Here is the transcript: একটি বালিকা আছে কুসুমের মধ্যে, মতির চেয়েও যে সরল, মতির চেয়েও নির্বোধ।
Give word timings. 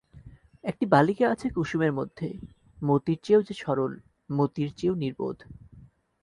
একটি 0.63 0.85
বালিকা 0.85 1.25
আছে 1.29 1.47
কুসুমের 1.49 1.93
মধ্যে, 1.93 2.27
মতির 2.79 3.19
চেয়েও 3.23 3.41
যে 3.41 3.53
সরল, 3.53 3.93
মতির 4.29 4.69
চেয়েও 4.77 4.95
নির্বোধ। 4.95 5.37